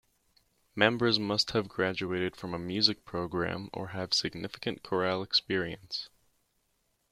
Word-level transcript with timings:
Members 0.73 1.19
must 1.19 1.51
have 1.51 1.67
graduated 1.67 2.35
from 2.35 2.55
a 2.55 2.57
music 2.57 3.05
program 3.05 3.69
or 3.71 3.89
have 3.89 4.15
significant 4.15 4.81
choral 4.81 5.21
experience. 5.21 6.09